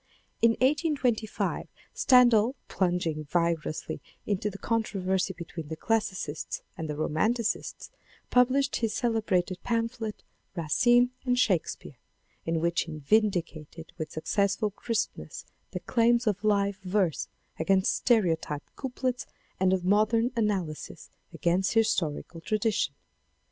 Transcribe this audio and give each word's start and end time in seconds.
In 0.41 0.53
1825 0.61 1.67
Stendhal 1.93 2.55
plunging 2.67 3.25
vigorously 3.25 4.01
into 4.25 4.49
the 4.49 4.57
con 4.57 4.81
troversy 4.81 5.37
between 5.37 5.67
the 5.67 5.75
Classicists 5.75 6.63
and 6.75 6.89
the 6.89 6.95
Romanticists, 6.95 7.91
published 8.31 8.77
his 8.77 8.95
celebrated 8.95 9.61
pamphlet, 9.61 10.23
Racine 10.55 11.11
and 11.23 11.37
Shakes 11.37 11.75
peare, 11.75 11.99
in 12.47 12.59
which 12.61 12.81
he 12.81 12.97
vindicated 12.97 13.93
with 13.99 14.09
successful 14.09 14.71
crispness 14.71 15.45
the 15.69 15.79
claims 15.81 16.25
of 16.25 16.43
live 16.43 16.77
verse 16.77 17.27
against 17.59 18.03
sterotyped 18.03 18.75
couplets 18.75 19.27
and 19.59 19.71
of 19.71 19.85
modern 19.85 20.31
analysis 20.35 21.11
against 21.31 21.73
historical 21.75 22.41
tradition. 22.41 22.95